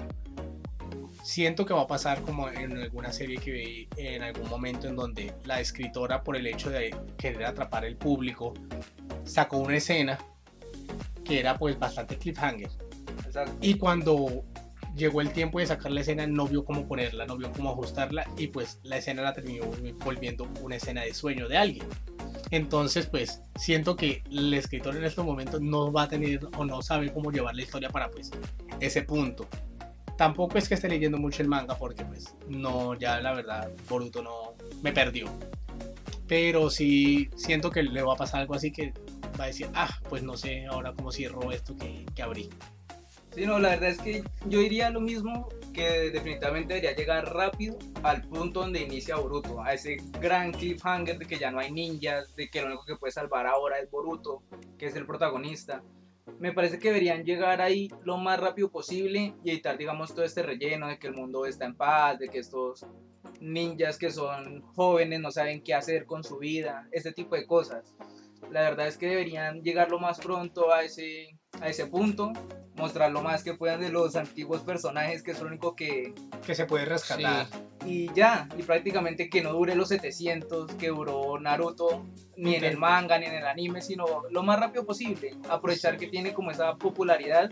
[1.23, 4.97] Siento que va a pasar como en alguna serie que vi en algún momento en
[4.97, 8.55] donde la escritora por el hecho de querer atrapar el público
[9.25, 10.19] sacó una escena
[11.25, 12.71] que era pues bastante cliffhanger
[13.61, 14.45] y cuando
[14.99, 18.27] llegó el tiempo de sacar la escena, no vio cómo ponerla, no vio cómo ajustarla
[18.37, 19.67] y pues la escena la terminó
[20.05, 21.87] volviendo una escena de sueño de alguien.
[22.51, 26.83] Entonces, pues siento que el escritor en estos momentos no va a tener o no
[26.83, 28.31] sabe cómo llevar la historia para pues
[28.81, 29.47] ese punto.
[30.17, 34.23] Tampoco es que esté leyendo mucho el manga porque pues no, ya la verdad, Boruto
[34.23, 35.27] no me perdió.
[36.27, 38.93] Pero sí siento que le va a pasar algo así que
[39.39, 42.51] va a decir, ah, pues no sé ahora cómo cierro esto que, que abrí.
[43.35, 47.79] Sí, no, la verdad es que yo diría lo mismo que definitivamente debería llegar rápido
[48.03, 52.35] al punto donde inicia Boruto, a ese gran cliffhanger de que ya no hay ninjas,
[52.35, 54.43] de que lo único que puede salvar ahora es Boruto,
[54.77, 55.83] que es el protagonista.
[56.41, 60.43] Me parece que deberían llegar ahí lo más rápido posible y evitar, digamos, todo este
[60.43, 62.85] relleno de que el mundo está en paz, de que estos
[63.41, 67.95] ninjas que son jóvenes no saben qué hacer con su vida, este tipo de cosas.
[68.51, 72.33] La verdad es que deberían llegar lo más pronto a ese, a ese punto
[72.77, 76.15] mostrar lo más que puedan de los antiguos personajes, que es lo único que,
[76.47, 77.47] que se puede rescatar.
[77.85, 82.07] Y ya, y prácticamente que no dure los 700 que duró Naruto,
[82.37, 85.33] ni en el manga, ni en el anime, sino lo más rápido posible.
[85.49, 87.51] Aprovechar que tiene como esa popularidad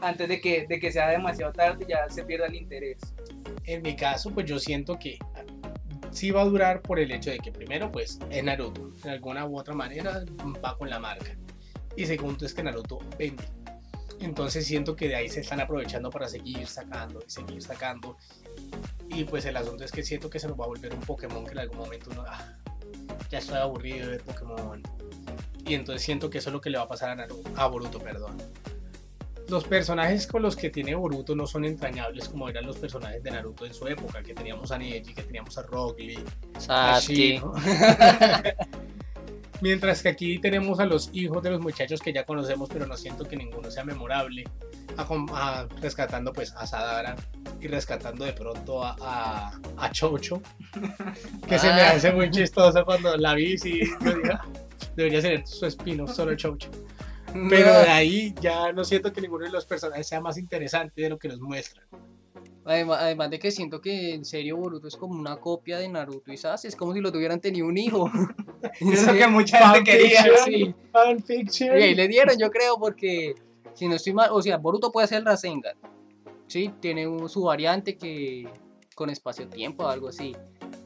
[0.00, 2.98] antes de que, de que sea demasiado tarde y ya se pierda el interés.
[3.64, 5.18] En mi caso, pues yo siento que
[6.10, 9.46] sí va a durar por el hecho de que primero, pues es Naruto, de alguna
[9.46, 10.24] u otra manera
[10.64, 11.36] va con la marca.
[11.96, 13.44] Y segundo es que Naruto vende
[14.20, 18.16] entonces siento que de ahí se están aprovechando para seguir sacando y seguir sacando.
[19.08, 21.44] Y pues el asunto es que siento que se nos va a volver un Pokémon
[21.44, 22.56] que en algún momento uno, ah,
[23.30, 24.82] ya estoy aburrido de Pokémon.
[25.66, 27.66] Y entonces siento que eso es lo que le va a pasar a, Naruto, a
[27.66, 28.36] Boruto, perdón.
[29.48, 33.30] Los personajes con los que tiene Boruto no son entrañables como eran los personajes de
[33.30, 36.24] Naruto en su época, que teníamos a Neji, que teníamos a Rock Lee,
[36.68, 36.98] a
[39.64, 42.98] Mientras que aquí tenemos a los hijos de los muchachos que ya conocemos, pero no
[42.98, 44.44] siento que ninguno sea memorable.
[44.98, 47.16] A, com- a- rescatando pues a Sadara
[47.62, 50.42] y rescatando de pronto a, a, a Chocho,
[51.48, 51.92] que se me Ah.
[51.92, 53.56] hace muy chistoso cuando la vi
[54.30, 54.44] "Ah,
[54.96, 56.70] debería ser su espino, solo Chocho.
[57.48, 61.08] Pero de ahí ya no siento que ninguno de los personajes sea más interesante de
[61.08, 61.86] lo que nos muestran.
[62.66, 66.32] Además, además de que siento que en serio Boruto es como una copia de Naruto
[66.32, 68.10] y Sasuke, es como si lo tuvieran tenido un hijo.
[68.80, 70.24] Es lo que mucha gente quería.
[70.46, 70.74] Sí.
[71.66, 73.34] Y ahí le dieron, yo creo, porque
[73.74, 75.76] si no estoy mal, o sea, Boruto puede hacer Rasengan.
[76.46, 78.48] Sí, tiene un- su variante que
[78.94, 80.34] con espacio-tiempo o algo así.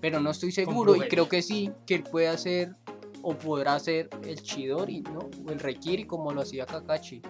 [0.00, 2.74] Pero no estoy seguro y creo que sí, que él puede hacer
[3.22, 5.20] o podrá hacer el Chidori, ¿no?
[5.46, 7.22] O el Reikiri como lo hacía Kakashi.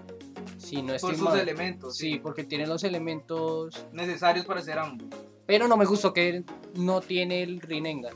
[0.76, 1.38] No Por sus mal.
[1.38, 1.96] elementos.
[1.96, 3.86] Sí, porque tiene los elementos.
[3.92, 5.08] Necesarios para hacer ambos.
[5.46, 8.14] Pero no me gustó que no tiene el Rinnegan.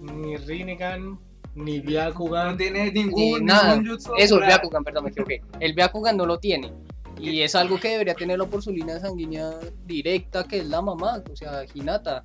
[0.00, 1.18] Ni Rinnegan,
[1.54, 2.56] ni No Byakugan.
[2.56, 3.76] tiene ningún, nada.
[3.76, 4.46] ningún jutsu Eso, el.
[4.46, 5.42] Byakugan, perdón, me equivoqué.
[5.60, 6.72] El Byakugan no lo tiene.
[7.20, 9.50] Y es algo que debería tenerlo por su línea sanguínea
[9.86, 12.24] directa, que es la mamá, o sea, Hinata.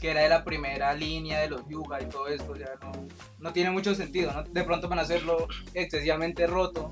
[0.00, 2.92] que era de la primera línea de los Yuga y todo esto, ya no,
[3.40, 4.44] no tiene mucho sentido, ¿no?
[4.44, 6.88] De pronto van a hacerlo excesivamente roto,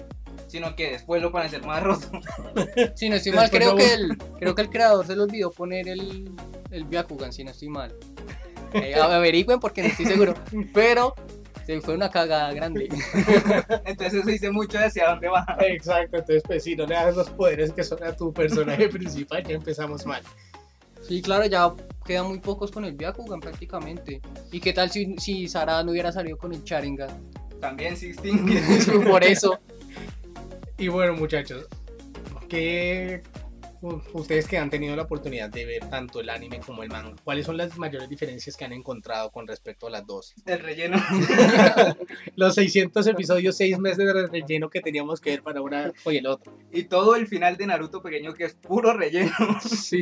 [0.50, 2.10] sino que después lo van a hacer más roto.
[2.96, 5.50] Si no estoy mal, Después creo que, el, creo que el creador se le olvidó
[5.52, 6.30] poner el,
[6.70, 7.94] el Byakugan, si no estoy mal.
[8.74, 10.34] Eh, averigüen porque no estoy seguro.
[10.74, 11.14] Pero
[11.66, 12.88] se fue una cagada grande.
[13.84, 15.44] Entonces eso dice mucho de hacia dónde va.
[15.60, 19.44] Exacto, entonces pues si no le das los poderes que son a tu personaje principal,
[19.44, 20.22] ya empezamos mal.
[21.02, 21.72] Sí, claro, ya
[22.04, 24.20] quedan muy pocos con el Byakugan prácticamente.
[24.50, 27.30] ¿Y qué tal si, si Sarada no hubiera salido con el Sharingan?
[27.60, 28.60] También se extingue.
[29.08, 29.60] Por eso.
[30.81, 31.66] Y bueno muchachos,
[32.49, 33.23] ¿qué
[33.83, 37.14] u- ustedes que han tenido la oportunidad de ver tanto el anime como el manga,
[37.23, 40.35] cuáles son las mayores diferencias que han encontrado con respecto a las dos?
[40.47, 40.97] El relleno.
[42.37, 46.27] Los 600 episodios, 6 meses de relleno que teníamos que ver para una o el
[46.27, 46.57] otro.
[46.73, 49.31] Y todo el final de Naruto pequeño que es puro relleno.
[49.62, 50.01] Sí.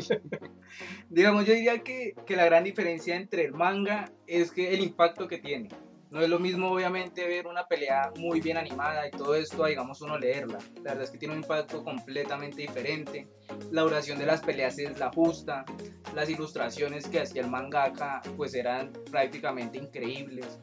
[1.11, 5.27] Digamos, yo diría que, que la gran diferencia entre el manga es que el impacto
[5.27, 5.69] que tiene.
[6.11, 9.68] No es lo mismo, obviamente, ver una pelea muy bien animada y todo esto, a,
[9.68, 10.59] digamos, uno leerla.
[10.77, 13.29] La verdad es que tiene un impacto completamente diferente.
[13.71, 15.66] La duración de las peleas es la justa.
[16.14, 20.59] Las ilustraciones que hacía el mangaka, pues eran prácticamente increíbles.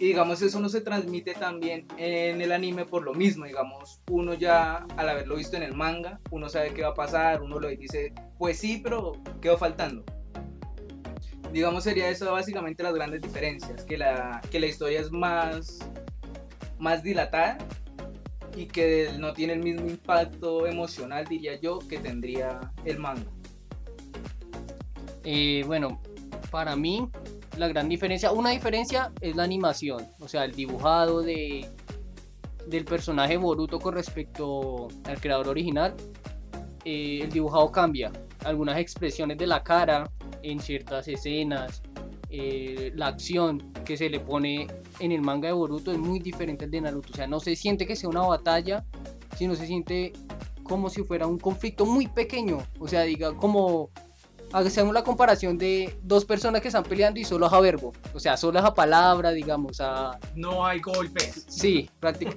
[0.00, 3.44] Y digamos, eso no se transmite también en el anime por lo mismo.
[3.44, 7.40] Digamos, uno ya, al haberlo visto en el manga, uno sabe qué va a pasar,
[7.40, 10.04] uno lo dice, pues sí, pero quedó faltando
[11.52, 15.78] digamos sería eso básicamente las grandes diferencias que la que la historia es más
[16.78, 17.58] más dilatada
[18.56, 23.30] y que no tiene el mismo impacto emocional diría yo que tendría el manga
[25.24, 26.00] Eh, bueno,
[26.50, 27.08] para mí,
[27.56, 31.68] la gran diferencia, una diferencia es la animación, o sea, el dibujado de,
[32.66, 35.94] del personaje Boruto con respecto al creador original.
[36.84, 38.10] eh, el dibujado cambia,
[38.44, 40.10] algunas expresiones de la cara
[40.42, 41.82] en ciertas escenas,
[42.30, 44.66] eh, la acción que se le pone
[45.00, 47.56] en el manga de Boruto es muy diferente al de Naruto, o sea, no se
[47.56, 48.84] siente que sea una batalla,
[49.36, 50.12] sino se siente
[50.62, 53.90] como si fuera un conflicto muy pequeño, o sea, diga, como
[54.52, 58.20] hacemos la comparación de dos personas que están peleando y solo es a verbo, o
[58.20, 60.18] sea, solo es a palabra, digamos, a...
[60.34, 61.46] No hay golpes.
[61.48, 61.88] Sí,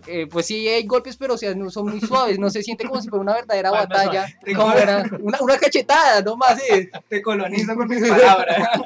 [0.08, 2.88] eh, pues sí hay golpes, pero o sea, no son muy suaves, no se siente
[2.88, 6.90] como si fuera una verdadera batalla, como era una, una cachetada, no más, sí.
[7.10, 8.82] te colonizo con mis palabras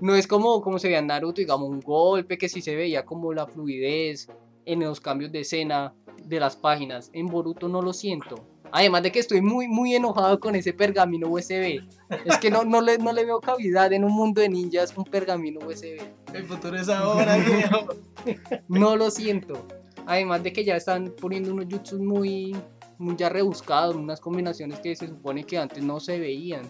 [0.00, 3.04] No es como, como se veía en Naruto, digamos, un golpe que sí se veía
[3.04, 4.28] como la fluidez
[4.64, 7.10] en los cambios de escena de las páginas.
[7.12, 8.44] En Boruto no lo siento.
[8.72, 11.80] Además de que estoy muy, muy enojado con ese pergamino USB.
[12.24, 15.04] Es que no, no, le, no le veo cavidad en un mundo de ninjas un
[15.04, 16.00] pergamino USB.
[16.32, 17.86] El futuro es ahora, viejo.
[18.68, 19.66] No lo siento.
[20.06, 22.56] Además de que ya están poniendo unos jutsus muy,
[22.98, 26.62] muy ya rebuscados, unas combinaciones que se supone que antes no se veían.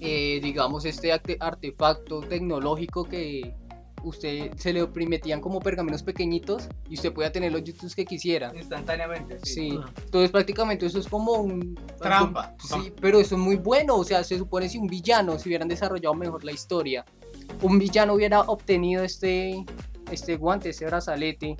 [0.00, 3.52] Eh, digamos, este arte- artefacto tecnológico que
[4.02, 8.52] usted se le metían como pergaminos pequeñitos y usted podía tener los jutsus que quisiera.
[8.54, 9.70] instantáneamente sí.
[9.70, 11.78] Sí, entonces prácticamente eso es como un...
[12.00, 12.54] Trampa.
[12.58, 15.68] Sí, pero eso es muy bueno, o sea, se supone si un villano, si hubieran
[15.68, 17.04] desarrollado mejor la historia,
[17.62, 19.64] un villano hubiera obtenido este,
[20.10, 21.56] este guante, este brazalete,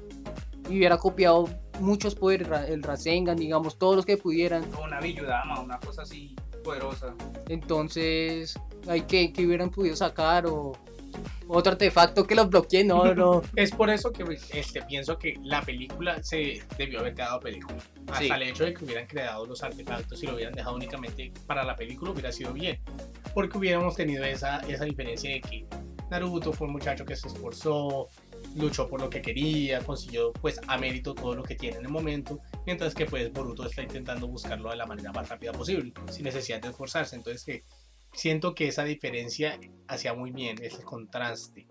[0.68, 1.48] y hubiera copiado
[1.80, 6.36] muchos poderes, el Rasengan, digamos, todos los que pudieran, O una Billudama una cosa así
[6.62, 7.14] poderosa
[7.48, 8.54] entonces,
[8.86, 10.72] hay que, que hubieran podido sacar, o
[11.48, 15.62] otro artefacto que los bloquee, no, no, Es por eso que este, pienso que la
[15.62, 17.78] película se debió haber quedado película.
[18.08, 18.30] Hasta Sí.
[18.30, 21.74] el hecho de que hubieran creado los artefactos y lo hubieran dejado únicamente para la
[21.76, 22.78] película hubiera sido bien.
[23.34, 25.66] Porque hubiéramos tenido esa, esa diferencia de que
[26.10, 28.08] Naruto fue un muchacho que se esforzó,
[28.56, 31.90] luchó por lo que quería, consiguió pues a mérito todo lo que tiene en el
[31.90, 36.24] momento, mientras que pues Boruto está intentando buscarlo de la manera más rápida posible, sin
[36.24, 37.16] necesidad de esforzarse.
[37.16, 37.62] Entonces que
[38.12, 41.66] siento que esa diferencia hacía muy bien, ese contraste.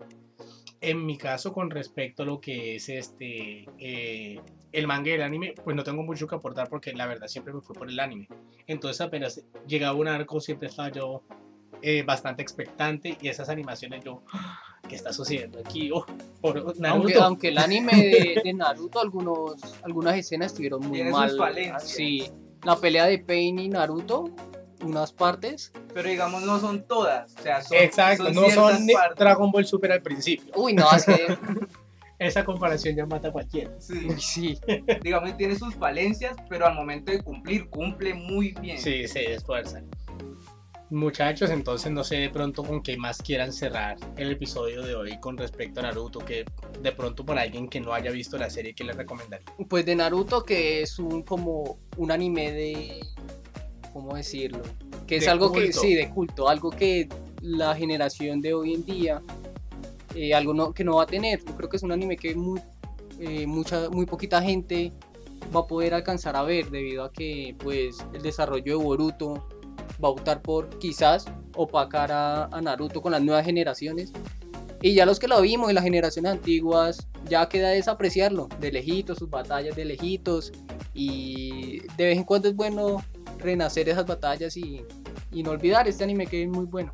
[0.80, 4.40] En mi caso, con respecto a lo que es este eh,
[4.72, 7.52] el manga y el anime, pues no tengo mucho que aportar porque la verdad siempre
[7.52, 8.28] me fui por el anime.
[8.66, 11.22] Entonces apenas llegaba un arco, siempre estaba yo
[11.82, 14.60] eh, bastante expectante y esas animaciones yo, ¡Ah!
[14.88, 15.90] ¿qué está sucediendo aquí?
[15.92, 16.04] Oh,
[16.40, 21.36] por aunque, aunque el anime de, de Naruto, algunos, algunas escenas estuvieron muy mal.
[21.80, 22.30] Sí,
[22.64, 24.30] la pelea de Pain y Naruto,
[24.82, 25.72] unas partes.
[25.94, 27.34] Pero digamos, no son todas.
[27.38, 29.18] O sea, son, Exacto, son no son partes.
[29.18, 30.52] Dragon Ball Super al principio.
[30.56, 31.38] Uy, no, es que.
[32.18, 33.70] Esa comparación ya mata a cualquiera.
[33.78, 34.58] Sí, uy, sí.
[35.02, 38.78] digamos, tiene sus falencias, pero al momento de cumplir, cumple muy bien.
[38.78, 39.88] Sí, se esfuerzan.
[40.90, 45.20] Muchachos, entonces no sé de pronto con qué más quieran cerrar el episodio de hoy
[45.20, 46.46] con respecto a Naruto, que
[46.80, 49.46] de pronto por alguien que no haya visto la serie, que les recomendaría?
[49.68, 53.00] Pues de Naruto, que es un como un anime de.
[53.92, 54.60] ¿Cómo decirlo?
[55.06, 55.72] Que es De algo que.
[55.72, 56.48] Sí, de culto.
[56.48, 57.08] Algo que
[57.40, 59.22] la generación de hoy en día.
[60.14, 61.44] eh, algo no- que no va a tener.
[61.44, 62.60] Yo creo que es un anime que muy,
[63.20, 64.90] eh, mucha, muy poquita gente
[65.54, 69.34] va a poder alcanzar a ver debido a que pues el desarrollo de Boruto
[70.02, 74.12] va a optar por quizás opacar a, a Naruto con las nuevas generaciones.
[74.80, 79.18] Y ya los que lo vimos en las generaciones antiguas, ya queda desapreciarlo, de lejitos,
[79.18, 80.52] sus batallas de lejitos.
[80.94, 83.02] Y de vez en cuando es bueno
[83.38, 84.84] renacer esas batallas y,
[85.32, 86.92] y no olvidar este anime que es muy bueno.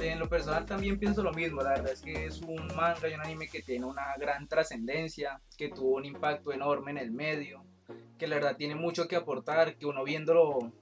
[0.00, 3.14] En lo personal también pienso lo mismo, la verdad es que es un manga y
[3.14, 7.64] un anime que tiene una gran trascendencia, que tuvo un impacto enorme en el medio,
[8.18, 10.72] que la verdad tiene mucho que aportar, que uno viéndolo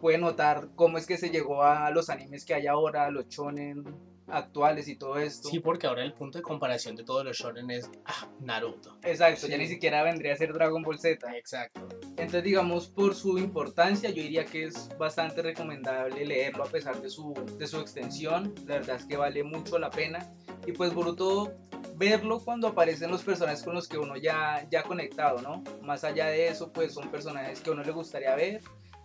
[0.00, 3.84] puede notar cómo es que se llegó a los animes que hay ahora, los shonen
[4.32, 5.48] actuales y todo esto.
[5.48, 8.98] Sí, porque ahora el punto de comparación de todos los shonen es ah, Naruto.
[9.02, 9.62] Exacto, ya Sí.
[9.62, 11.36] ni siquiera vendría a ser Dragon Ball Z.
[11.36, 11.86] Exacto.
[12.16, 17.08] Entonces, digamos, por su importancia, yo diría que es bastante recomendable leerlo a pesar de
[17.10, 18.54] su, de su extensión.
[18.66, 20.32] La verdad es que vale mucho la pena.
[20.66, 21.52] Y pues Boruto,
[21.96, 25.62] verlo cuando aparecen los personajes con los que uno ya, ya ha conectado, ¿no?
[25.82, 28.60] Más allá de eso, pues son personajes que a uno le gustaría ver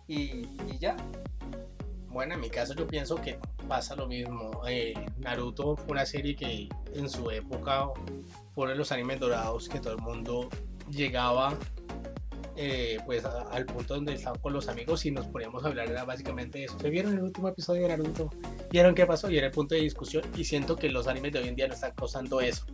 [0.06, 0.96] y, y ya.
[2.10, 4.62] Bueno, en mi caso yo pienso que pasa lo mismo.
[4.66, 7.88] Eh, Naruto fue una serie que en su época
[8.54, 10.48] fue uno de los animes dorados que todo el mundo
[10.90, 11.56] llegaba
[12.60, 16.04] eh, pues al punto donde estaban con los amigos y nos poníamos a hablar era
[16.04, 16.76] básicamente eso.
[16.80, 18.30] ¿Se vieron el último episodio de Naruto?
[18.72, 19.30] ¿Vieron qué pasó?
[19.30, 21.68] Y era el punto de discusión y siento que los animes de hoy en día
[21.68, 22.66] no están causando eso.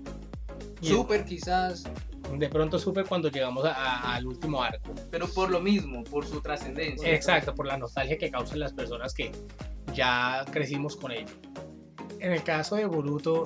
[0.81, 1.85] Super quizás,
[2.33, 4.93] de pronto supe cuando llegamos a- a- al último arco.
[5.11, 7.13] Pero por lo mismo, por su trascendencia.
[7.13, 9.31] Exacto, por la nostalgia que causan las personas que
[9.95, 11.33] ya crecimos con ello.
[12.21, 13.45] En el caso de Boruto,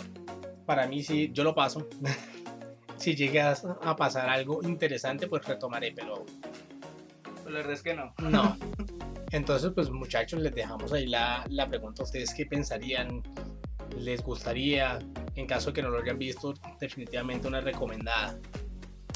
[0.66, 1.86] para mí sí, yo lo paso.
[2.96, 6.24] si llegas a pasar algo interesante, pues retomaré, pero
[7.24, 8.12] Pero la verdad es que no.
[8.20, 8.56] no.
[9.30, 13.22] Entonces, pues muchachos, les dejamos ahí la, la pregunta a ustedes qué pensarían,
[13.98, 14.98] les gustaría,
[15.34, 18.38] en caso de que no lo hayan visto, definitivamente una recomendada.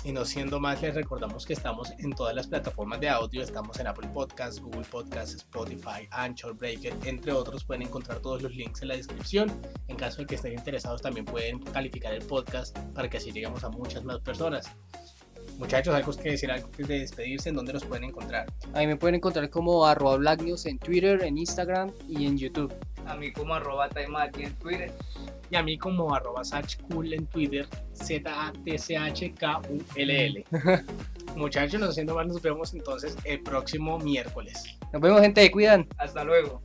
[0.04, 3.78] Y no siendo más, les recordamos que estamos en todas las plataformas de audio, estamos
[3.78, 7.64] en Apple Podcasts, Google Podcasts, Spotify, Anchor, Breaker, entre otros.
[7.64, 9.52] Pueden encontrar todos los links en la descripción.
[9.86, 13.62] En caso de que estén interesados, también pueden calificar el podcast para que así lleguemos
[13.62, 14.68] a muchas más personas.
[15.58, 18.46] Muchachos, algo que decir antes de despedirse, ¿en dónde nos pueden encontrar?
[18.74, 22.74] ahí me pueden encontrar como arroba Black News en Twitter, en Instagram y en YouTube.
[23.06, 24.92] A mí como arroba en Twitter.
[25.52, 26.40] Y a mí como arroba
[26.88, 30.44] Cool en Twitter, Z-A-T-C-H-K-U-L-L.
[31.36, 34.64] Muchachos, no siendo más, nos vemos entonces el próximo miércoles.
[34.94, 35.86] Nos vemos gente, cuidan.
[35.98, 36.62] Hasta luego.